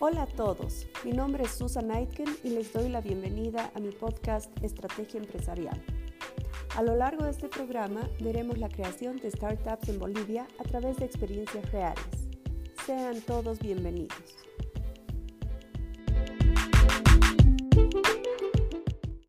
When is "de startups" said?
9.18-9.88